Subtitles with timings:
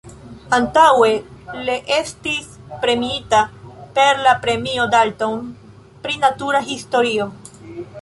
[0.57, 1.09] Antaŭe
[1.67, 2.49] le estis
[2.87, 3.43] premiita
[3.99, 5.41] per la Premio Dalton
[6.07, 7.33] pri natura historio.